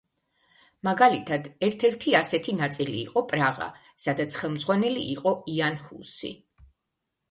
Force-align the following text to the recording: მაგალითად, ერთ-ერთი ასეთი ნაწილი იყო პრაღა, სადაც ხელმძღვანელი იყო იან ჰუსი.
მაგალითად, 0.87 1.49
ერთ-ერთი 1.67 2.15
ასეთი 2.21 2.57
ნაწილი 2.63 2.97
იყო 3.03 3.25
პრაღა, 3.35 3.71
სადაც 4.09 4.41
ხელმძღვანელი 4.43 5.09
იყო 5.17 5.39
იან 5.59 5.83
ჰუსი. 5.89 6.39